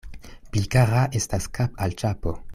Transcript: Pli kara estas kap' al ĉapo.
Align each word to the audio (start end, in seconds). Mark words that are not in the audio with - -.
Pli 0.55 0.63
kara 0.75 1.03
estas 1.21 1.47
kap' 1.59 1.81
al 1.89 1.95
ĉapo. 2.05 2.39